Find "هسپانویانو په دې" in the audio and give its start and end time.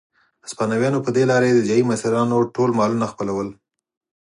0.45-1.23